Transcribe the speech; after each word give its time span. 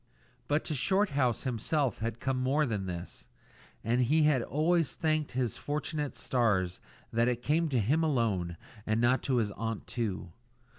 But 0.47 0.65
to 0.65 0.73
Shorthouse 0.73 1.43
himself 1.43 1.99
had 1.99 2.19
come 2.19 2.37
more 2.41 2.65
than 2.65 2.87
this, 2.87 3.27
and 3.83 4.01
he 4.01 4.23
has 4.23 4.41
always 4.41 4.95
thanked 4.95 5.33
his 5.33 5.57
fortunate 5.57 6.15
stars 6.15 6.79
that 7.13 7.27
it 7.27 7.43
came 7.43 7.69
to 7.69 7.77
him 7.79 8.01
alone 8.03 8.57
and 8.87 8.99
not 8.99 9.21
to 9.21 9.35
his 9.35 9.51
aunt 9.51 9.85
too. 9.85 10.31